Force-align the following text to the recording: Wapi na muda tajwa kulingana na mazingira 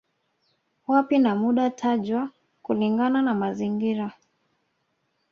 Wapi 0.87 1.17
na 1.17 1.35
muda 1.35 1.69
tajwa 1.69 2.29
kulingana 2.61 3.21
na 3.21 3.33
mazingira 3.33 4.13